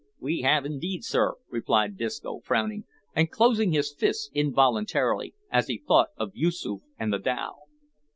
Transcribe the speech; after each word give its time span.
"We 0.19 0.41
have 0.41 0.65
indeed, 0.65 1.03
sir," 1.03 1.35
replied 1.47 1.95
Disco, 1.95 2.39
frowning, 2.39 2.85
and 3.15 3.29
closing 3.29 3.71
his 3.71 3.93
fists 3.93 4.31
involuntarily, 4.33 5.35
as 5.51 5.67
he 5.67 5.77
thought 5.77 6.09
of 6.17 6.35
Yoosoof 6.35 6.81
and 6.97 7.13
the 7.13 7.19
dhow. 7.19 7.59